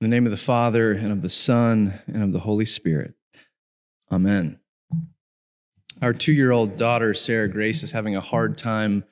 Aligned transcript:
In 0.00 0.10
the 0.10 0.10
name 0.10 0.26
of 0.26 0.32
the 0.32 0.36
Father, 0.36 0.92
and 0.92 1.10
of 1.10 1.22
the 1.22 1.28
Son, 1.28 2.00
and 2.06 2.22
of 2.22 2.32
the 2.32 2.40
Holy 2.40 2.66
Spirit. 2.66 3.14
Amen. 4.10 4.58
Our 6.02 6.12
two 6.12 6.32
year 6.32 6.50
old 6.50 6.76
daughter, 6.76 7.14
Sarah 7.14 7.48
Grace, 7.48 7.82
is 7.82 7.92
having 7.92 8.16
a 8.16 8.20
hard 8.20 8.58
time 8.58 9.04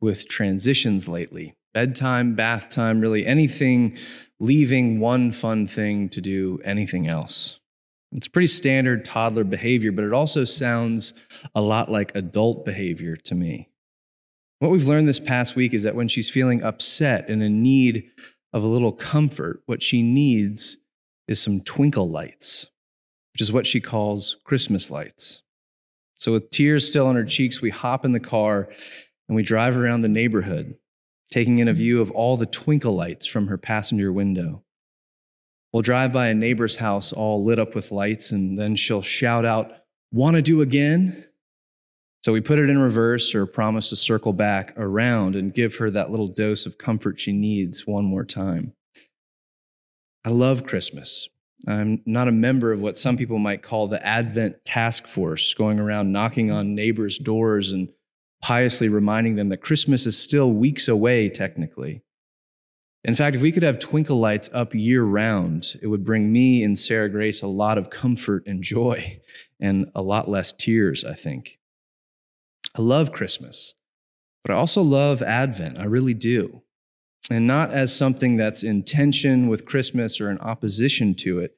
with 0.00 0.28
transitions 0.28 1.08
lately. 1.08 1.56
Bedtime, 1.72 2.34
bath 2.34 2.68
time, 2.68 3.00
really 3.00 3.26
anything 3.26 3.96
leaving 4.38 5.00
one 5.00 5.32
fun 5.32 5.66
thing 5.66 6.08
to 6.10 6.20
do 6.20 6.60
anything 6.64 7.08
else. 7.08 7.58
It's 8.12 8.28
pretty 8.28 8.46
standard 8.46 9.04
toddler 9.04 9.44
behavior, 9.44 9.92
but 9.92 10.04
it 10.04 10.12
also 10.12 10.44
sounds 10.44 11.12
a 11.54 11.60
lot 11.60 11.90
like 11.90 12.14
adult 12.14 12.64
behavior 12.64 13.16
to 13.16 13.34
me. 13.34 13.68
What 14.58 14.70
we've 14.70 14.88
learned 14.88 15.08
this 15.08 15.20
past 15.20 15.56
week 15.56 15.74
is 15.74 15.82
that 15.82 15.94
when 15.94 16.08
she's 16.08 16.30
feeling 16.30 16.62
upset 16.62 17.28
and 17.28 17.42
in 17.42 17.62
need 17.62 18.10
of 18.52 18.62
a 18.62 18.68
little 18.68 18.92
comfort, 18.92 19.62
what 19.66 19.82
she 19.82 20.02
needs 20.02 20.78
is 21.28 21.40
some 21.40 21.60
twinkle 21.60 22.08
lights, 22.08 22.66
which 23.32 23.40
is 23.40 23.52
what 23.52 23.66
she 23.66 23.80
calls 23.80 24.36
Christmas 24.44 24.90
lights. 24.90 25.42
So, 26.16 26.32
with 26.32 26.50
tears 26.50 26.86
still 26.86 27.06
on 27.06 27.16
her 27.16 27.24
cheeks, 27.24 27.60
we 27.60 27.70
hop 27.70 28.04
in 28.04 28.12
the 28.12 28.20
car 28.20 28.68
and 29.28 29.36
we 29.36 29.42
drive 29.42 29.76
around 29.76 30.02
the 30.02 30.08
neighborhood, 30.08 30.76
taking 31.30 31.58
in 31.58 31.68
a 31.68 31.74
view 31.74 32.00
of 32.00 32.10
all 32.10 32.36
the 32.36 32.46
twinkle 32.46 32.94
lights 32.94 33.26
from 33.26 33.48
her 33.48 33.58
passenger 33.58 34.12
window. 34.12 34.62
We'll 35.72 35.82
drive 35.82 36.12
by 36.12 36.28
a 36.28 36.34
neighbor's 36.34 36.76
house 36.76 37.12
all 37.12 37.44
lit 37.44 37.58
up 37.58 37.74
with 37.74 37.92
lights, 37.92 38.30
and 38.30 38.58
then 38.58 38.76
she'll 38.76 39.02
shout 39.02 39.44
out, 39.44 39.72
Want 40.12 40.36
to 40.36 40.42
do 40.42 40.62
again? 40.62 41.26
So 42.26 42.32
we 42.32 42.40
put 42.40 42.58
it 42.58 42.68
in 42.68 42.76
reverse 42.76 43.36
or 43.36 43.46
promise 43.46 43.90
to 43.90 43.94
circle 43.94 44.32
back 44.32 44.76
around 44.76 45.36
and 45.36 45.54
give 45.54 45.76
her 45.76 45.92
that 45.92 46.10
little 46.10 46.26
dose 46.26 46.66
of 46.66 46.76
comfort 46.76 47.20
she 47.20 47.30
needs 47.30 47.86
one 47.86 48.04
more 48.04 48.24
time. 48.24 48.72
I 50.24 50.30
love 50.30 50.66
Christmas. 50.66 51.28
I'm 51.68 52.02
not 52.04 52.26
a 52.26 52.32
member 52.32 52.72
of 52.72 52.80
what 52.80 52.98
some 52.98 53.16
people 53.16 53.38
might 53.38 53.62
call 53.62 53.86
the 53.86 54.04
Advent 54.04 54.64
task 54.64 55.06
force, 55.06 55.54
going 55.54 55.78
around 55.78 56.10
knocking 56.10 56.50
on 56.50 56.74
neighbors' 56.74 57.16
doors 57.16 57.70
and 57.70 57.90
piously 58.42 58.88
reminding 58.88 59.36
them 59.36 59.50
that 59.50 59.58
Christmas 59.58 60.04
is 60.04 60.18
still 60.18 60.50
weeks 60.50 60.88
away, 60.88 61.28
technically. 61.28 62.02
In 63.04 63.14
fact, 63.14 63.36
if 63.36 63.42
we 63.42 63.52
could 63.52 63.62
have 63.62 63.78
twinkle 63.78 64.18
lights 64.18 64.50
up 64.52 64.74
year 64.74 65.04
round, 65.04 65.76
it 65.80 65.86
would 65.86 66.04
bring 66.04 66.32
me 66.32 66.64
and 66.64 66.76
Sarah 66.76 67.08
Grace 67.08 67.40
a 67.40 67.46
lot 67.46 67.78
of 67.78 67.88
comfort 67.88 68.48
and 68.48 68.64
joy 68.64 69.20
and 69.60 69.92
a 69.94 70.02
lot 70.02 70.28
less 70.28 70.52
tears, 70.52 71.04
I 71.04 71.14
think. 71.14 71.60
I 72.76 72.82
love 72.82 73.12
Christmas, 73.12 73.74
but 74.44 74.52
I 74.52 74.58
also 74.58 74.82
love 74.82 75.22
Advent. 75.22 75.78
I 75.78 75.84
really 75.84 76.14
do. 76.14 76.62
And 77.30 77.46
not 77.46 77.70
as 77.70 77.96
something 77.96 78.36
that's 78.36 78.62
in 78.62 78.82
tension 78.84 79.48
with 79.48 79.64
Christmas 79.64 80.20
or 80.20 80.30
in 80.30 80.38
opposition 80.38 81.14
to 81.16 81.40
it, 81.40 81.56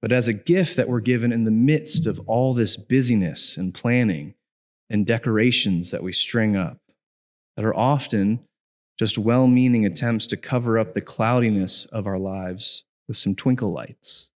but 0.00 0.12
as 0.12 0.28
a 0.28 0.32
gift 0.32 0.76
that 0.76 0.88
we're 0.88 1.00
given 1.00 1.32
in 1.32 1.44
the 1.44 1.50
midst 1.50 2.06
of 2.06 2.20
all 2.20 2.54
this 2.54 2.76
busyness 2.76 3.56
and 3.56 3.74
planning 3.74 4.34
and 4.88 5.06
decorations 5.06 5.90
that 5.90 6.02
we 6.02 6.12
string 6.12 6.56
up 6.56 6.78
that 7.56 7.64
are 7.64 7.76
often 7.76 8.40
just 8.98 9.18
well 9.18 9.46
meaning 9.46 9.84
attempts 9.84 10.26
to 10.28 10.36
cover 10.36 10.78
up 10.78 10.94
the 10.94 11.00
cloudiness 11.00 11.86
of 11.86 12.06
our 12.06 12.18
lives 12.18 12.84
with 13.08 13.16
some 13.16 13.34
twinkle 13.34 13.72
lights. 13.72 14.30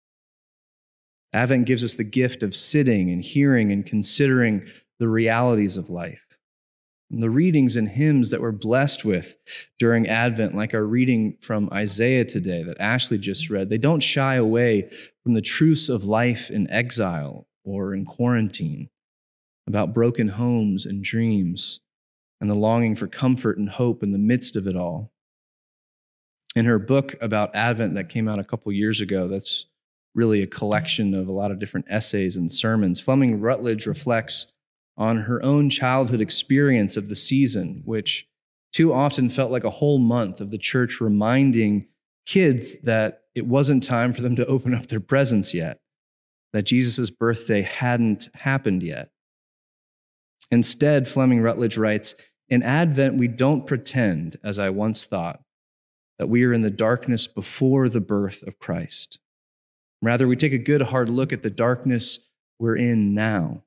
Advent 1.32 1.66
gives 1.66 1.84
us 1.84 1.94
the 1.94 2.04
gift 2.04 2.42
of 2.42 2.56
sitting 2.56 3.10
and 3.10 3.22
hearing 3.22 3.70
and 3.70 3.86
considering 3.86 4.66
the 4.98 5.08
realities 5.08 5.77
of 5.77 5.91
life. 5.91 6.22
And 7.11 7.22
the 7.22 7.30
readings 7.30 7.77
and 7.77 7.89
hymns 7.89 8.30
that 8.30 8.41
we're 8.41 8.50
blessed 8.50 9.05
with 9.05 9.36
during 9.78 10.08
Advent, 10.08 10.56
like 10.56 10.75
our 10.75 10.84
reading 10.84 11.36
from 11.41 11.69
Isaiah 11.72 12.25
today 12.25 12.64
that 12.64 12.80
Ashley 12.80 13.19
just 13.19 13.44
mm-hmm. 13.44 13.55
read, 13.55 13.70
they 13.70 13.78
don't 13.78 14.03
shy 14.03 14.34
away 14.34 14.91
from 15.22 15.34
the 15.34 15.41
truths 15.41 15.88
of 15.88 16.05
life 16.05 16.50
in 16.50 16.69
exile 16.70 17.47
or 17.64 17.94
in 17.94 18.05
quarantine, 18.05 18.88
about 19.69 19.94
broken 19.94 20.28
homes 20.28 20.84
and 20.84 21.03
dreams, 21.03 21.81
and 22.41 22.50
the 22.50 22.54
longing 22.54 22.97
for 22.97 23.06
comfort 23.06 23.56
and 23.56 23.70
hope 23.70 24.03
in 24.03 24.12
the 24.12 24.19
midst 24.19 24.56
of 24.56 24.66
it 24.66 24.76
all. 24.76 25.12
In 26.56 26.65
her 26.65 26.78
book 26.78 27.15
about 27.20 27.54
Advent 27.54 27.94
that 27.94 28.09
came 28.09 28.28
out 28.28 28.38
a 28.38 28.44
couple 28.44 28.72
years 28.72 29.00
ago, 29.00 29.28
that's 29.28 29.66
really 30.15 30.43
a 30.43 30.47
collection 30.47 31.15
of 31.15 31.28
a 31.28 31.32
lot 31.32 31.50
of 31.50 31.59
different 31.60 31.87
essays 31.88 32.37
and 32.37 32.50
sermons, 32.50 32.99
Fleming 32.99 33.41
Rutledge 33.41 33.87
reflects 33.87 34.47
on 34.96 35.18
her 35.22 35.42
own 35.42 35.68
childhood 35.68 36.20
experience 36.20 36.96
of 36.96 37.08
the 37.08 37.16
season, 37.16 37.82
which 37.84 38.26
too 38.72 38.92
often 38.92 39.28
felt 39.28 39.50
like 39.50 39.64
a 39.64 39.70
whole 39.70 39.98
month 39.98 40.40
of 40.40 40.50
the 40.50 40.58
church 40.58 41.00
reminding 41.00 41.86
kids 42.26 42.80
that 42.80 43.22
it 43.34 43.46
wasn't 43.46 43.82
time 43.82 44.12
for 44.12 44.22
them 44.22 44.36
to 44.36 44.46
open 44.46 44.74
up 44.74 44.86
their 44.86 45.00
presents 45.00 45.54
yet, 45.54 45.78
that 46.52 46.62
Jesus' 46.62 47.10
birthday 47.10 47.62
hadn't 47.62 48.28
happened 48.34 48.82
yet. 48.82 49.10
Instead, 50.50 51.08
Fleming 51.08 51.40
Rutledge 51.40 51.76
writes 51.76 52.14
In 52.48 52.62
Advent, 52.62 53.16
we 53.16 53.28
don't 53.28 53.66
pretend, 53.66 54.38
as 54.42 54.58
I 54.58 54.70
once 54.70 55.06
thought, 55.06 55.40
that 56.18 56.28
we 56.28 56.44
are 56.44 56.52
in 56.52 56.62
the 56.62 56.70
darkness 56.70 57.26
before 57.26 57.88
the 57.88 58.00
birth 58.00 58.42
of 58.42 58.58
Christ. 58.58 59.18
Rather, 60.00 60.26
we 60.26 60.36
take 60.36 60.52
a 60.52 60.58
good 60.58 60.82
hard 60.82 61.08
look 61.08 61.32
at 61.32 61.42
the 61.42 61.50
darkness 61.50 62.20
we're 62.58 62.76
in 62.76 63.14
now 63.14 63.62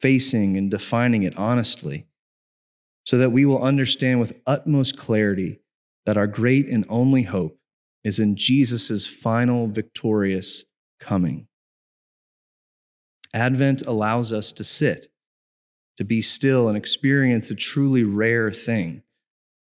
facing 0.00 0.56
and 0.56 0.70
defining 0.70 1.22
it 1.22 1.36
honestly, 1.36 2.06
so 3.04 3.18
that 3.18 3.32
we 3.32 3.44
will 3.44 3.62
understand 3.62 4.20
with 4.20 4.40
utmost 4.46 4.96
clarity 4.96 5.60
that 6.06 6.16
our 6.16 6.26
great 6.26 6.68
and 6.68 6.86
only 6.88 7.22
hope 7.22 7.58
is 8.04 8.18
in 8.18 8.36
Jesus' 8.36 9.06
final 9.06 9.66
victorious 9.66 10.64
coming. 11.00 11.46
Advent 13.34 13.82
allows 13.86 14.32
us 14.32 14.52
to 14.52 14.64
sit, 14.64 15.08
to 15.96 16.04
be 16.04 16.22
still, 16.22 16.68
and 16.68 16.76
experience 16.76 17.50
a 17.50 17.54
truly 17.54 18.04
rare 18.04 18.50
thing, 18.52 19.02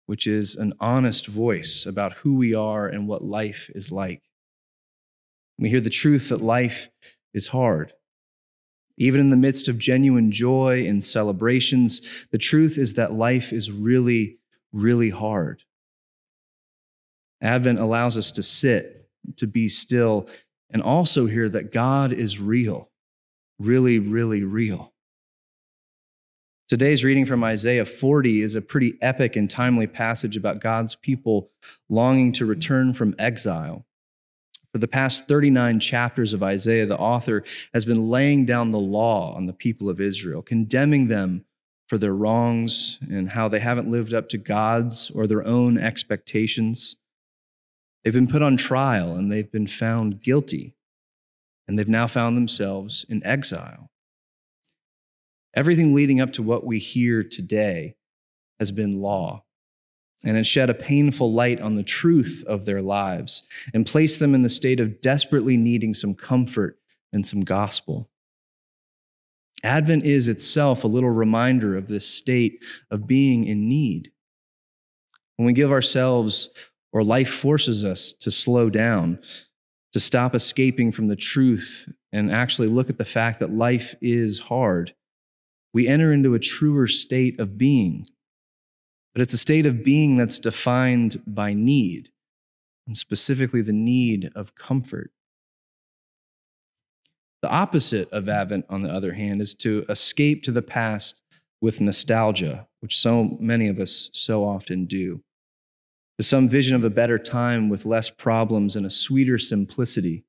which 0.06 0.28
is 0.28 0.56
an 0.56 0.74
honest 0.80 1.28
voice 1.28 1.86
about 1.86 2.14
who 2.14 2.36
we 2.36 2.54
are 2.54 2.88
and 2.88 3.08
what 3.08 3.24
life 3.24 3.70
is 3.74 3.92
like. 3.92 4.22
We 5.58 5.70
hear 5.70 5.82
the 5.82 5.90
truth 5.90 6.30
that 6.30 6.42
life 6.42 6.90
is 7.34 7.48
hard 7.48 7.94
even 8.98 9.22
in 9.22 9.30
the 9.30 9.36
midst 9.36 9.68
of 9.68 9.78
genuine 9.78 10.32
joy 10.32 10.86
and 10.88 11.04
celebrations, 11.04 12.02
the 12.32 12.38
truth 12.38 12.78
is 12.78 12.96
that 12.96 13.14
life 13.14 13.54
is 13.54 13.72
really, 13.72 14.38
really 14.74 15.12
hard. 15.12 15.64
Advent 17.42 17.80
allows 17.80 18.18
us 18.18 18.32
to 18.32 18.44
sit, 18.44 19.08
to 19.36 19.46
be 19.46 19.68
still, 19.68 20.28
and 20.72 20.82
also 20.82 21.28
hear 21.28 21.48
that 21.50 21.72
God 21.72 22.12
is 22.12 22.40
real, 22.40 22.90
really, 23.60 24.00
really 24.00 24.44
real. 24.44 24.94
Today's 26.68 27.04
reading 27.04 27.26
from 27.26 27.46
Isaiah 27.46 27.86
40 27.86 28.42
is 28.42 28.56
a 28.56 28.62
pretty 28.62 28.98
epic 29.02 29.38
and 29.38 29.50
timely 29.50 29.88
passage 29.88 30.36
about 30.36 30.60
God's 30.60 30.96
people 30.96 31.50
longing 31.88 32.34
to 32.34 32.46
return 32.46 32.94
from 32.94 33.16
exile 33.18 33.87
for 34.72 34.80
the 34.80 34.88
past 34.88 35.28
39 35.28 35.80
chapters 35.80 36.34
of 36.34 36.44
Isaiah, 36.44 36.86
the 36.86 36.98
author 36.98 37.44
has 37.74 37.86
been 37.86 38.10
laying 38.10 38.46
down 38.46 38.72
the 38.72 38.80
law 38.80 39.34
on 39.36 39.46
the 39.46 39.54
people 39.54 39.90
of 39.90 40.02
Israel, 40.02 40.42
condemning 40.42 41.08
them 41.08 41.46
for 41.88 41.98
their 41.98 42.14
wrongs 42.14 43.00
and 43.10 43.32
how 43.32 43.48
they 43.48 43.60
haven't 43.60 43.90
lived 43.90 44.14
up 44.14 44.28
to 44.30 44.38
God's 44.38 45.10
or 45.12 45.26
their 45.26 45.46
own 45.46 45.78
expectations. 45.78 46.98
They've 48.04 48.14
been 48.14 48.28
put 48.28 48.42
on 48.42 48.58
trial 48.58 49.16
and 49.16 49.32
they've 49.32 49.52
been 49.52 49.68
found 49.68 50.22
guilty, 50.22 50.76
and 51.68 51.80
they've 51.80 51.88
now 51.88 52.08
found 52.08 52.36
themselves 52.36 53.06
in 53.08 53.26
exile. 53.26 53.90
Everything 55.54 55.96
leading 55.96 56.22
up 56.22 56.34
to 56.34 56.44
what 56.44 56.66
we 56.66 56.78
hear 56.78 57.24
today 57.24 57.96
has 58.60 58.72
been 58.72 59.02
law 59.02 59.44
and 60.24 60.38
it 60.38 60.46
shed 60.46 60.70
a 60.70 60.74
painful 60.74 61.32
light 61.32 61.62
on 61.62 61.76
the 61.76 61.84
truth 61.84 62.44
of 62.48 62.66
their 62.66 62.82
lives 62.82 63.44
and 63.74 63.86
placed 63.86 64.20
them 64.20 64.34
in 64.34 64.42
the 64.42 64.50
state 64.50 64.80
of 64.80 65.02
desperately 65.02 65.58
needing 65.58 65.94
some 65.94 66.16
comfort 66.16 66.80
and 67.14 67.26
some 67.26 67.42
gospel. 67.42 68.10
Advent 69.64 70.04
is 70.04 70.28
itself 70.28 70.84
a 70.84 70.88
little 70.88 71.10
reminder 71.10 71.76
of 71.76 71.88
this 71.88 72.08
state 72.08 72.64
of 72.92 73.08
being 73.08 73.46
in 73.46 73.68
need. 73.68 74.12
When 75.36 75.46
we 75.46 75.54
give 75.54 75.72
ourselves, 75.72 76.50
or 76.92 77.04
life 77.04 77.30
forces 77.30 77.86
us 77.86 78.12
to 78.14 78.32
slow 78.32 78.70
down, 78.70 79.20
to 79.94 80.00
stop 80.00 80.36
escaping 80.36 80.92
from 80.92 81.08
the 81.08 81.16
truth 81.16 81.92
and 82.12 82.32
actually 82.32 82.68
look 82.68 82.90
at 82.90 82.98
the 82.98 83.06
fact 83.06 83.40
that 83.40 83.52
life 83.52 83.96
is 84.02 84.40
hard, 84.40 84.94
we 85.74 85.88
enter 85.88 86.12
into 86.12 86.34
a 86.34 86.40
truer 86.40 86.88
state 86.88 87.40
of 87.40 87.58
being 87.58 88.06
but 89.18 89.24
it's 89.24 89.34
a 89.34 89.38
state 89.40 89.66
of 89.66 89.84
being 89.84 90.16
that's 90.16 90.38
defined 90.38 91.20
by 91.26 91.52
need, 91.52 92.12
and 92.86 92.96
specifically 92.96 93.64
the 93.64 93.74
need 93.74 94.30
of 94.36 94.54
comfort. 94.54 95.10
The 97.42 97.50
opposite 97.50 98.12
of 98.12 98.30
Advent, 98.30 98.68
on 98.70 98.84
the 98.84 98.94
other 98.94 99.14
hand, 99.14 99.42
is 99.42 99.56
to 99.56 99.88
escape 99.90 100.44
to 100.44 100.52
the 100.52 100.62
past 100.62 101.24
with 101.62 101.82
nostalgia, 101.82 102.68
which 102.82 102.96
so 102.96 103.36
many 103.40 103.68
of 103.68 103.80
us 103.80 104.12
so 104.14 104.44
often 104.44 104.86
do. 104.86 105.24
to 106.18 106.24
some 106.24 106.48
vision 106.48 106.76
of 106.76 106.84
a 106.84 106.90
better 106.90 107.20
time 107.20 107.70
with 107.70 107.86
less 107.86 108.10
problems 108.10 108.76
and 108.76 108.86
a 108.86 108.90
sweeter 108.90 109.38
simplicity. 109.38 110.26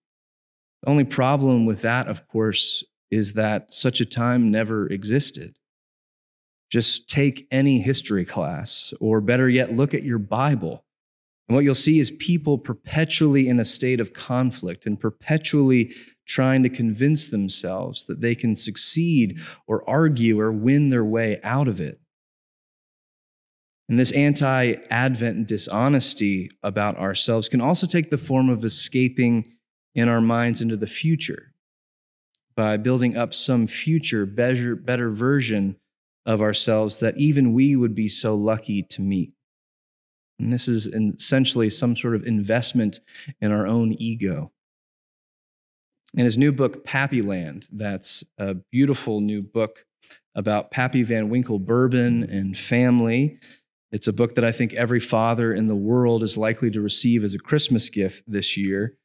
The 0.83 0.91
only 0.91 1.05
problem 1.05 1.67
with 1.67 1.83
that, 1.83 2.07
of 2.07 2.27
course, 2.29 2.85
is 3.11 3.35
that 3.35 3.73
such 3.73 4.01
a 4.01 4.05
time 4.05 4.51
never 4.51 4.87
existed. 4.87 5.57
Just 6.71 7.09
take 7.09 7.47
any 7.51 7.81
history 7.81 8.25
class, 8.25 8.93
or 9.01 9.21
better 9.21 9.49
yet, 9.49 9.73
look 9.73 9.95
at 9.95 10.03
your 10.03 10.19
Bible. 10.19 10.85
And 11.49 11.55
what 11.55 11.65
you'll 11.65 11.75
see 11.75 11.99
is 11.99 12.11
people 12.11 12.59
perpetually 12.59 13.49
in 13.49 13.59
a 13.59 13.65
state 13.65 14.01
of 14.01 14.13
conflict 14.13 14.85
and 14.85 15.01
perpetually 15.01 15.95
trying 16.27 16.63
to 16.63 16.69
convince 16.69 17.29
themselves 17.29 18.05
that 18.05 18.21
they 18.21 18.35
can 18.35 18.55
succeed 18.55 19.41
or 19.67 19.89
argue 19.89 20.39
or 20.39 20.53
win 20.53 20.91
their 20.91 21.05
way 21.05 21.41
out 21.43 21.69
of 21.69 21.81
it. 21.81 22.01
And 23.89 23.99
this 23.99 24.13
anti 24.13 24.75
Advent 24.91 25.49
dishonesty 25.49 26.51
about 26.63 26.99
ourselves 26.99 27.49
can 27.49 27.63
also 27.63 27.87
take 27.87 28.11
the 28.11 28.19
form 28.19 28.51
of 28.51 28.63
escaping 28.63 29.55
in 29.95 30.11
our 30.11 30.21
minds 30.21 30.61
into 30.61 30.77
the 30.77 30.87
future 30.87 31.55
by 32.55 32.77
building 32.77 33.17
up 33.17 33.33
some 33.33 33.67
future, 33.67 34.27
better, 34.27 34.77
better 34.77 35.11
version 35.11 35.77
of 36.29 36.43
ourselves 36.43 37.01
that 37.01 37.17
even 37.17 37.55
we 37.55 37.75
would 37.75 37.95
be 37.95 38.07
so 38.07 38.35
lucky 38.37 38.83
to 38.83 39.01
meet. 39.01 39.33
And 40.39 40.53
this 40.53 40.69
is 40.69 40.87
essentially 40.87 41.71
some 41.71 41.97
sort 41.97 42.15
of 42.15 42.25
investment 42.25 43.01
in 43.41 43.51
our 43.51 43.67
own 43.67 43.95
ego. 43.99 44.53
In 46.15 46.25
his 46.25 46.37
new 46.37 46.53
book, 46.53 46.85
Pappyland, 46.85 47.67
that's 47.73 48.25
a 48.37 48.55
beautiful 48.55 49.21
new 49.21 49.43
book 49.43 49.87
about 50.35 50.71
Pappy 50.71 51.03
Van 51.03 51.31
Winkle 51.31 51.59
Bourbon 51.59 52.23
and 52.25 52.57
family. 52.57 53.39
It's 53.91 54.07
a 54.07 54.13
book 54.13 54.35
that 54.35 54.45
I 54.45 54.53
think 54.53 54.75
every 54.75 55.01
father 55.01 55.53
in 55.53 55.67
the 55.67 55.75
world 55.75 56.23
is 56.23 56.37
likely 56.37 56.71
to 56.73 56.81
receive 56.81 57.25
as 57.25 57.35
a 57.35 57.39
Christmas 57.39 57.89
gift 57.89 58.23
this 58.27 58.55
year. 58.55 58.99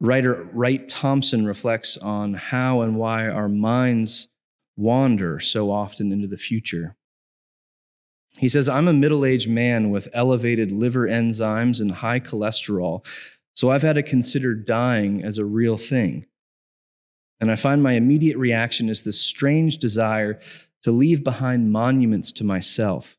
Writer 0.00 0.48
Wright 0.52 0.88
Thompson 0.88 1.44
reflects 1.44 1.98
on 1.98 2.34
how 2.34 2.80
and 2.80 2.96
why 2.96 3.28
our 3.28 3.50
minds 3.50 4.28
wander 4.76 5.40
so 5.40 5.70
often 5.70 6.12
into 6.12 6.28
the 6.28 6.36
future. 6.36 6.96
He 8.38 8.48
says, 8.48 8.68
I'm 8.68 8.88
a 8.88 8.92
middle 8.92 9.24
aged 9.24 9.48
man 9.48 9.90
with 9.90 10.08
elevated 10.14 10.70
liver 10.70 11.06
enzymes 11.06 11.80
and 11.80 11.90
high 11.90 12.20
cholesterol, 12.20 13.04
so 13.54 13.70
I've 13.70 13.82
had 13.82 13.96
to 13.96 14.02
consider 14.02 14.54
dying 14.54 15.22
as 15.22 15.36
a 15.36 15.44
real 15.44 15.76
thing. 15.76 16.26
And 17.40 17.50
I 17.50 17.56
find 17.56 17.82
my 17.82 17.92
immediate 17.92 18.38
reaction 18.38 18.88
is 18.88 19.02
this 19.02 19.20
strange 19.20 19.78
desire 19.78 20.40
to 20.82 20.92
leave 20.92 21.22
behind 21.22 21.72
monuments 21.72 22.32
to 22.32 22.44
myself, 22.44 23.18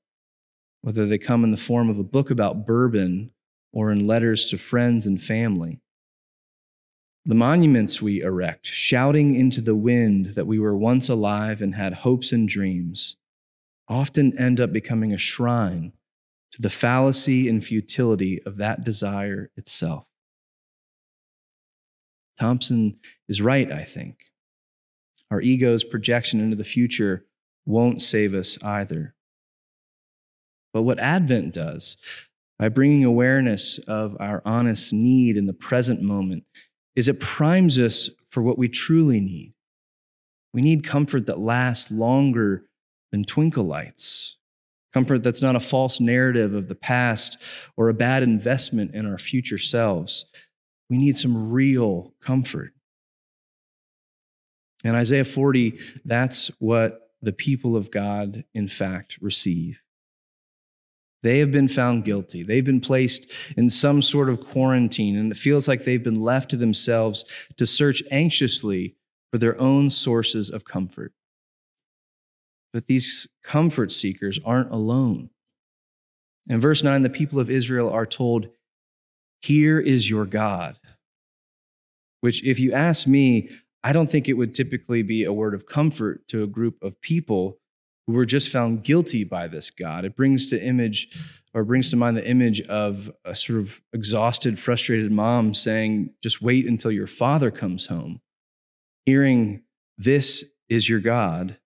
whether 0.81 1.05
they 1.05 1.17
come 1.17 1.43
in 1.43 1.51
the 1.51 1.57
form 1.57 1.89
of 1.89 1.99
a 1.99 2.03
book 2.03 2.31
about 2.31 2.65
bourbon 2.65 3.31
or 3.71 3.91
in 3.91 4.07
letters 4.07 4.45
to 4.45 4.57
friends 4.57 5.05
and 5.05 5.21
family. 5.21 5.82
The 7.25 7.35
monuments 7.35 8.01
we 8.01 8.21
erect, 8.21 8.65
shouting 8.65 9.35
into 9.35 9.61
the 9.61 9.75
wind 9.75 10.31
that 10.35 10.45
we 10.45 10.59
were 10.59 10.75
once 10.75 11.07
alive 11.07 11.61
and 11.61 11.75
had 11.75 11.93
hopes 11.93 12.33
and 12.33 12.49
dreams, 12.49 13.15
often 13.87 14.37
end 14.37 14.59
up 14.59 14.73
becoming 14.73 15.13
a 15.13 15.17
shrine 15.17 15.93
to 16.51 16.61
the 16.61 16.69
fallacy 16.69 17.47
and 17.47 17.63
futility 17.63 18.41
of 18.43 18.57
that 18.57 18.83
desire 18.83 19.49
itself. 19.55 20.05
Thompson 22.37 22.97
is 23.29 23.41
right, 23.41 23.71
I 23.71 23.83
think. 23.83 24.25
Our 25.31 25.39
ego's 25.39 25.83
projection 25.83 26.41
into 26.41 26.57
the 26.57 26.63
future 26.63 27.25
won't 27.65 28.01
save 28.01 28.33
us 28.33 28.61
either. 28.61 29.15
But 30.73 30.83
what 30.83 30.99
Advent 30.99 31.53
does, 31.53 31.97
by 32.59 32.69
bringing 32.69 33.05
awareness 33.05 33.77
of 33.79 34.17
our 34.19 34.41
honest 34.45 34.91
need 34.91 35.37
in 35.37 35.45
the 35.45 35.53
present 35.53 36.01
moment, 36.01 36.43
is 36.95 37.07
it 37.07 37.19
primes 37.19 37.79
us 37.79 38.09
for 38.29 38.41
what 38.41 38.57
we 38.57 38.67
truly 38.67 39.19
need. 39.19 39.53
We 40.53 40.61
need 40.61 40.83
comfort 40.83 41.25
that 41.25 41.39
lasts 41.39 41.91
longer 41.91 42.65
than 43.11 43.23
twinkle 43.23 43.63
lights, 43.63 44.37
comfort 44.93 45.23
that's 45.23 45.41
not 45.41 45.55
a 45.55 45.59
false 45.59 45.99
narrative 45.99 46.53
of 46.53 46.67
the 46.67 46.75
past 46.75 47.37
or 47.77 47.89
a 47.89 47.93
bad 47.93 48.23
investment 48.23 48.93
in 48.93 49.05
our 49.05 49.17
future 49.17 49.57
selves. 49.57 50.25
We 50.89 50.97
need 50.97 51.17
some 51.17 51.51
real 51.51 52.13
comfort. 52.21 52.73
In 54.83 54.95
Isaiah 54.95 55.25
40, 55.25 55.79
that's 56.05 56.47
what 56.59 57.11
the 57.21 57.31
people 57.31 57.75
of 57.75 57.89
God, 57.89 58.43
in 58.53 58.67
fact, 58.67 59.17
receive. 59.21 59.82
They 61.23 61.39
have 61.39 61.51
been 61.51 61.69
found 61.69 62.03
guilty. 62.03 62.43
They've 62.43 62.65
been 62.65 62.81
placed 62.81 63.31
in 63.55 63.69
some 63.69 64.01
sort 64.01 64.29
of 64.29 64.41
quarantine, 64.41 65.17
and 65.17 65.31
it 65.31 65.37
feels 65.37 65.67
like 65.67 65.85
they've 65.85 66.03
been 66.03 66.21
left 66.21 66.49
to 66.51 66.57
themselves 66.57 67.23
to 67.57 67.65
search 67.65 68.03
anxiously 68.11 68.97
for 69.31 69.37
their 69.37 69.59
own 69.59 69.89
sources 69.89 70.49
of 70.49 70.65
comfort. 70.65 71.13
But 72.73 72.87
these 72.87 73.27
comfort 73.41 73.91
seekers 73.93 74.37
aren't 74.43 74.71
alone. 74.71 75.29
In 76.49 76.59
verse 76.59 76.83
9, 76.83 77.03
the 77.03 77.09
people 77.09 77.39
of 77.39 77.49
Israel 77.49 77.89
are 77.89 78.05
told, 78.05 78.49
Here 79.41 79.79
is 79.79 80.09
your 80.09 80.25
God. 80.25 80.77
Which, 82.19 82.43
if 82.43 82.59
you 82.59 82.73
ask 82.73 83.07
me, 83.07 83.49
I 83.81 83.93
don't 83.93 84.11
think 84.11 84.27
it 84.27 84.33
would 84.33 84.53
typically 84.55 85.03
be 85.03 85.23
a 85.23 85.33
word 85.33 85.53
of 85.53 85.65
comfort 85.65 86.27
to 86.29 86.43
a 86.43 86.47
group 86.47 86.81
of 86.81 86.99
people 86.99 87.59
who 88.07 88.13
were 88.13 88.25
just 88.25 88.49
found 88.49 88.83
guilty 88.83 89.23
by 89.23 89.47
this 89.47 89.71
God. 89.71 90.05
It 90.05 90.15
brings 90.15 90.49
to 90.49 90.61
image 90.61 91.09
or 91.53 91.63
brings 91.63 91.89
to 91.91 91.95
mind 91.95 92.17
the 92.17 92.27
image 92.27 92.61
of 92.61 93.11
a 93.23 93.35
sort 93.35 93.59
of 93.59 93.79
exhausted, 93.93 94.59
frustrated 94.59 95.11
mom 95.11 95.53
saying, 95.53 96.13
Just 96.21 96.41
wait 96.41 96.65
until 96.65 96.91
your 96.91 97.07
father 97.07 97.51
comes 97.51 97.87
home. 97.87 98.21
Hearing, 99.05 99.63
This 99.97 100.45
is 100.69 100.89
your 100.89 100.99
God, 100.99 101.57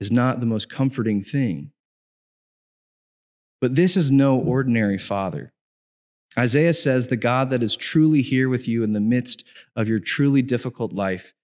is 0.00 0.10
not 0.10 0.40
the 0.40 0.46
most 0.46 0.70
comforting 0.70 1.22
thing. 1.22 1.72
But 3.60 3.74
this 3.74 3.96
is 3.96 4.10
no 4.10 4.38
ordinary 4.38 4.98
father. 4.98 5.52
Isaiah 6.38 6.72
says, 6.72 7.08
The 7.08 7.16
God 7.16 7.50
that 7.50 7.62
is 7.62 7.76
truly 7.76 8.22
here 8.22 8.48
with 8.48 8.68
you 8.68 8.82
in 8.82 8.92
the 8.92 9.00
midst 9.00 9.44
of 9.76 9.88
your 9.88 9.98
truly 9.98 10.42
difficult 10.42 10.92
life 10.92 11.34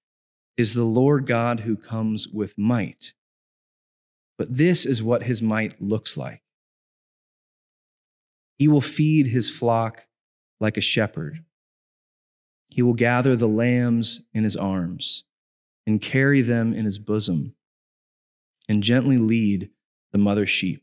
is 0.56 0.72
the 0.72 0.84
Lord 0.84 1.26
God 1.26 1.60
who 1.60 1.76
comes 1.76 2.28
with 2.28 2.56
might. 2.56 3.12
But 4.38 4.56
this 4.56 4.84
is 4.84 5.02
what 5.02 5.22
his 5.22 5.40
might 5.40 5.80
looks 5.80 6.16
like. 6.16 6.42
He 8.58 8.68
will 8.68 8.80
feed 8.80 9.28
his 9.28 9.50
flock 9.50 10.06
like 10.60 10.76
a 10.76 10.82
shepherd. 10.82 11.44
He 12.68 12.82
will 12.82 12.94
gather 12.94 13.36
the 13.36 13.48
lambs 13.48 14.22
in 14.32 14.44
his 14.44 14.56
arms 14.56 15.24
and 15.86 16.00
carry 16.00 16.42
them 16.42 16.72
in 16.72 16.84
his 16.84 16.98
bosom 16.98 17.54
and 18.68 18.82
gently 18.82 19.16
lead 19.16 19.70
the 20.12 20.18
mother 20.18 20.46
sheep. 20.46 20.82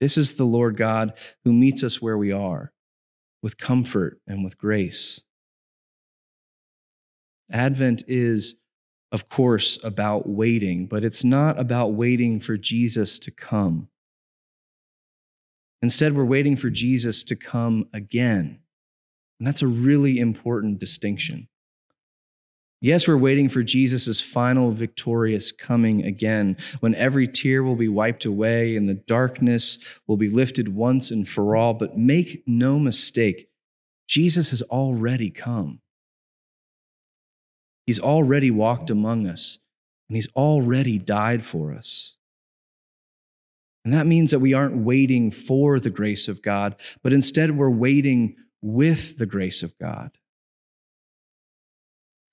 This 0.00 0.16
is 0.18 0.34
the 0.34 0.44
Lord 0.44 0.76
God 0.76 1.18
who 1.44 1.52
meets 1.52 1.82
us 1.82 2.02
where 2.02 2.18
we 2.18 2.32
are 2.32 2.72
with 3.42 3.58
comfort 3.58 4.20
and 4.26 4.44
with 4.44 4.58
grace. 4.58 5.20
Advent 7.50 8.02
is 8.06 8.56
of 9.12 9.28
course, 9.28 9.78
about 9.84 10.28
waiting, 10.28 10.86
but 10.86 11.04
it's 11.04 11.24
not 11.24 11.58
about 11.58 11.94
waiting 11.94 12.40
for 12.40 12.56
Jesus 12.56 13.18
to 13.20 13.30
come. 13.30 13.88
Instead, 15.82 16.16
we're 16.16 16.24
waiting 16.24 16.56
for 16.56 16.70
Jesus 16.70 17.22
to 17.24 17.36
come 17.36 17.88
again. 17.92 18.60
And 19.38 19.46
that's 19.46 19.62
a 19.62 19.66
really 19.66 20.18
important 20.18 20.78
distinction. 20.78 21.48
Yes, 22.80 23.08
we're 23.08 23.16
waiting 23.16 23.48
for 23.48 23.62
Jesus' 23.62 24.20
final 24.20 24.70
victorious 24.70 25.50
coming 25.50 26.04
again, 26.04 26.56
when 26.80 26.94
every 26.94 27.26
tear 27.26 27.62
will 27.62 27.76
be 27.76 27.88
wiped 27.88 28.24
away 28.24 28.76
and 28.76 28.88
the 28.88 28.94
darkness 28.94 29.78
will 30.06 30.16
be 30.16 30.28
lifted 30.28 30.74
once 30.74 31.10
and 31.10 31.28
for 31.28 31.56
all. 31.56 31.74
But 31.74 31.96
make 31.96 32.42
no 32.46 32.78
mistake, 32.78 33.48
Jesus 34.06 34.50
has 34.50 34.62
already 34.62 35.30
come. 35.30 35.80
He's 37.86 38.00
already 38.00 38.50
walked 38.50 38.90
among 38.90 39.26
us, 39.26 39.58
and 40.08 40.16
He's 40.16 40.28
already 40.34 40.98
died 40.98 41.44
for 41.44 41.72
us. 41.72 42.14
And 43.84 43.94
that 43.94 44.06
means 44.06 44.32
that 44.32 44.40
we 44.40 44.52
aren't 44.52 44.78
waiting 44.78 45.30
for 45.30 45.78
the 45.78 45.90
grace 45.90 46.26
of 46.26 46.42
God, 46.42 46.74
but 47.04 47.12
instead 47.12 47.56
we're 47.56 47.70
waiting 47.70 48.34
with 48.60 49.16
the 49.18 49.26
grace 49.26 49.62
of 49.62 49.78
God. 49.78 50.18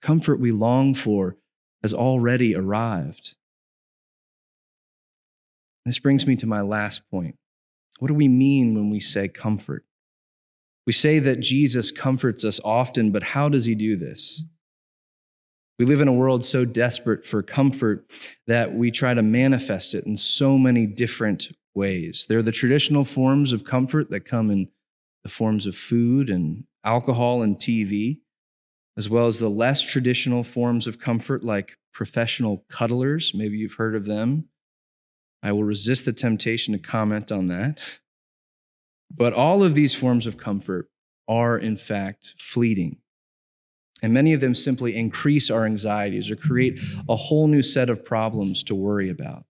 Comfort 0.02 0.40
we 0.40 0.52
long 0.52 0.96
for 0.96 1.38
has 1.84 1.94
already 1.94 2.56
arrived. 2.56 3.36
This 5.86 6.00
brings 6.00 6.26
me 6.26 6.36
to 6.38 6.48
my 6.48 6.62
last 6.62 7.08
point. 7.12 7.36
What 8.00 8.08
do 8.08 8.16
we 8.16 8.28
mean 8.28 8.74
when 8.74 8.90
we 8.90 9.00
say 9.00 9.28
comfort? 9.28 9.86
We 10.88 10.94
say 10.94 11.20
that 11.20 11.40
Jesus 11.40 11.92
comforts 11.92 12.44
us 12.44 12.60
often, 12.66 13.12
but 13.12 13.24
how 13.24 13.48
does 13.48 13.66
he 13.66 13.76
do 13.76 13.96
this? 13.96 14.44
We 15.80 15.86
live 15.86 16.02
in 16.02 16.08
a 16.08 16.14
world 16.14 16.46
so 16.46 16.66
desperate 16.66 17.26
for 17.26 17.42
comfort 17.42 18.06
that 18.46 18.74
we 18.74 18.92
try 18.92 19.14
to 19.14 19.24
manifest 19.24 19.96
it 19.96 20.06
in 20.06 20.16
so 20.18 20.58
many 20.58 20.86
different 20.86 21.50
ways. 21.74 22.28
There 22.30 22.40
are 22.40 22.44
the 22.44 22.52
traditional 22.52 23.06
forms 23.06 23.54
of 23.54 23.64
comfort 23.64 24.10
that 24.12 24.26
come 24.26 24.52
in 24.52 24.70
the 25.24 25.30
forms 25.30 25.66
of 25.66 25.76
food 25.76 26.30
and 26.30 26.66
alcohol 26.84 27.42
and 27.42 27.58
TV, 27.58 28.20
as 28.98 29.10
well 29.10 29.26
as 29.26 29.40
the 29.40 29.50
less 29.50 29.82
traditional 29.82 30.44
forms 30.44 30.86
of 30.86 31.00
comfort 31.00 31.44
like 31.44 31.78
professional 31.94 32.66
cuddlers. 32.70 33.34
Maybe 33.34 33.58
you've 33.58 33.74
heard 33.74 33.96
of 33.96 34.06
them. 34.06 34.50
I 35.42 35.52
will 35.52 35.64
resist 35.64 36.06
the 36.06 36.14
temptation 36.14 36.74
to 36.74 36.80
comment 36.80 37.32
on 37.32 37.48
that. 37.48 38.00
But 39.16 39.34
all 39.34 39.64
of 39.64 39.76
these 39.76 39.94
forms 39.94 40.28
of 40.28 40.38
comfort 40.38 40.90
are, 41.28 41.58
in 41.58 41.78
fact, 41.78 42.36
fleeting. 42.40 42.98
And 44.04 44.14
many 44.14 44.34
of 44.34 44.42
them 44.42 44.54
simply 44.54 44.98
increase 44.98 45.50
our 45.50 45.66
anxieties 45.66 46.30
or 46.30 46.36
create 46.36 46.82
a 47.08 47.16
whole 47.16 47.48
new 47.48 47.62
set 47.62 47.90
of 47.90 48.04
problems 48.04 48.62
to 48.64 48.76
worry 48.76 49.10
about. 49.10 49.46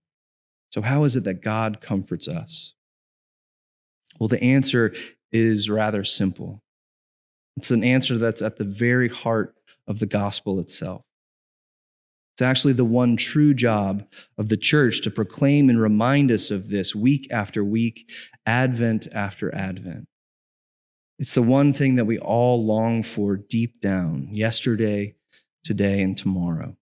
So, 0.71 0.83
how 0.83 1.03
is 1.03 1.15
it 1.15 1.23
that 1.23 1.41
God 1.41 1.81
comforts 1.81 2.27
us? 2.27 2.73
Well, 4.19 4.29
the 4.29 4.41
answer 4.41 4.93
is 5.31 5.71
rather 5.71 6.03
simple. 6.03 6.61
It's 7.57 7.71
an 7.71 7.83
answer 7.83 8.19
that's 8.19 8.43
at 8.43 8.57
the 8.57 8.63
very 8.63 9.09
heart 9.09 9.55
of 9.87 9.97
the 9.99 10.05
gospel 10.05 10.59
itself. 10.59 11.01
It's 12.35 12.41
actually 12.41 12.73
the 12.73 12.85
one 12.85 13.17
true 13.17 13.53
job 13.55 14.05
of 14.37 14.49
the 14.49 14.57
church 14.57 15.01
to 15.01 15.11
proclaim 15.11 15.69
and 15.69 15.81
remind 15.81 16.31
us 16.31 16.51
of 16.51 16.69
this 16.69 16.95
week 16.95 17.27
after 17.31 17.63
week, 17.63 18.11
Advent 18.45 19.07
after 19.13 19.53
Advent. 19.53 20.05
It's 21.19 21.35
the 21.35 21.41
one 21.43 21.73
thing 21.73 21.95
that 21.95 22.05
we 22.05 22.17
all 22.17 22.63
long 22.63 23.03
for 23.03 23.37
deep 23.37 23.81
down, 23.81 24.29
yesterday, 24.31 25.15
today, 25.63 26.01
and 26.01 26.17
tomorrow. 26.17 26.75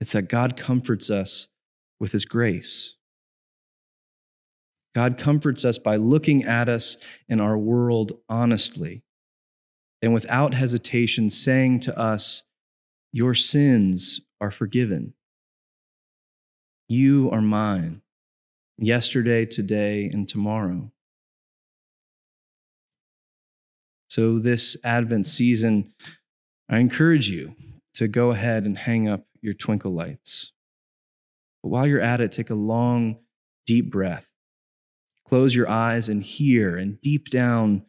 It's 0.00 0.12
that 0.12 0.28
God 0.28 0.56
comforts 0.56 1.10
us 1.10 1.48
with 1.98 2.12
his 2.12 2.24
grace. 2.24 2.96
God 4.94 5.16
comforts 5.16 5.64
us 5.64 5.78
by 5.78 5.96
looking 5.96 6.44
at 6.44 6.68
us 6.68 6.96
and 7.28 7.40
our 7.40 7.56
world 7.56 8.12
honestly 8.28 9.02
and 10.02 10.12
without 10.12 10.54
hesitation 10.54 11.30
saying 11.30 11.80
to 11.80 11.98
us, 11.98 12.42
Your 13.12 13.34
sins 13.34 14.20
are 14.40 14.50
forgiven. 14.50 15.14
You 16.88 17.30
are 17.30 17.40
mine, 17.40 18.02
yesterday, 18.76 19.46
today, 19.46 20.10
and 20.12 20.28
tomorrow. 20.28 20.91
So, 24.12 24.38
this 24.38 24.76
Advent 24.84 25.24
season, 25.24 25.94
I 26.68 26.80
encourage 26.80 27.30
you 27.30 27.56
to 27.94 28.08
go 28.08 28.30
ahead 28.30 28.64
and 28.64 28.76
hang 28.76 29.08
up 29.08 29.24
your 29.40 29.54
twinkle 29.54 29.94
lights. 29.94 30.52
But 31.62 31.70
while 31.70 31.86
you're 31.86 31.98
at 31.98 32.20
it, 32.20 32.30
take 32.30 32.50
a 32.50 32.54
long, 32.54 33.20
deep 33.64 33.90
breath. 33.90 34.28
Close 35.26 35.54
your 35.54 35.66
eyes 35.66 36.10
and 36.10 36.22
hear, 36.22 36.76
and 36.76 37.00
deep 37.00 37.30
down, 37.30 37.86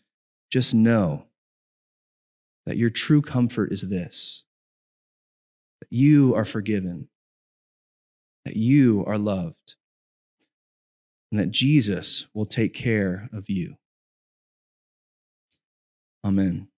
just 0.50 0.74
know 0.74 1.26
that 2.66 2.78
your 2.78 2.90
true 2.90 3.22
comfort 3.22 3.74
is 3.74 3.90
this 3.90 4.46
that 5.82 5.92
you 5.92 6.34
are 6.36 6.46
forgiven, 6.46 7.10
that 8.46 8.56
you 8.56 9.04
are 9.06 9.18
loved, 9.18 9.76
and 11.34 11.40
that 11.42 11.52
Jesus 11.52 12.28
will 12.34 12.46
take 12.46 12.74
care 12.74 13.30
of 13.34 13.50
you. 13.50 13.76
Amen. 16.24 16.73